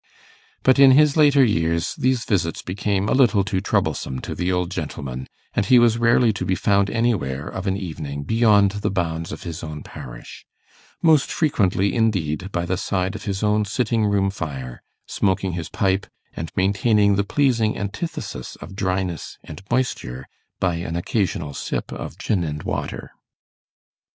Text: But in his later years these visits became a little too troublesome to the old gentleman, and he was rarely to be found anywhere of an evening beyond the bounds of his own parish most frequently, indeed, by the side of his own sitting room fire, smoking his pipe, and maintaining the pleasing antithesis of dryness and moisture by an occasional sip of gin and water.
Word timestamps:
But 0.63 0.79
in 0.79 0.93
his 0.93 1.15
later 1.15 1.43
years 1.43 1.93
these 1.93 2.25
visits 2.25 2.63
became 2.63 3.07
a 3.07 3.11
little 3.13 3.43
too 3.43 3.61
troublesome 3.61 4.17
to 4.21 4.33
the 4.33 4.51
old 4.51 4.71
gentleman, 4.71 5.27
and 5.53 5.67
he 5.67 5.77
was 5.77 5.99
rarely 5.99 6.33
to 6.33 6.43
be 6.43 6.55
found 6.55 6.89
anywhere 6.89 7.47
of 7.47 7.67
an 7.67 7.77
evening 7.77 8.23
beyond 8.23 8.71
the 8.71 8.89
bounds 8.89 9.31
of 9.31 9.43
his 9.43 9.63
own 9.63 9.83
parish 9.83 10.43
most 11.03 11.31
frequently, 11.31 11.93
indeed, 11.93 12.51
by 12.51 12.65
the 12.65 12.77
side 12.77 13.13
of 13.13 13.25
his 13.25 13.43
own 13.43 13.63
sitting 13.63 14.03
room 14.03 14.31
fire, 14.31 14.81
smoking 15.05 15.51
his 15.51 15.69
pipe, 15.69 16.07
and 16.33 16.51
maintaining 16.55 17.13
the 17.15 17.23
pleasing 17.23 17.77
antithesis 17.77 18.55
of 18.55 18.75
dryness 18.75 19.37
and 19.43 19.61
moisture 19.69 20.25
by 20.59 20.77
an 20.77 20.95
occasional 20.95 21.53
sip 21.53 21.91
of 21.91 22.17
gin 22.17 22.43
and 22.43 22.63
water. 22.63 23.11